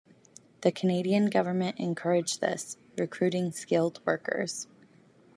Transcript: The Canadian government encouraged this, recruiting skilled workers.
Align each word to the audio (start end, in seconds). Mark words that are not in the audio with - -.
The 0.61 0.71
Canadian 0.71 1.29
government 1.29 1.79
encouraged 1.79 2.41
this, 2.41 2.77
recruiting 2.97 3.51
skilled 3.51 4.03
workers. 4.03 4.65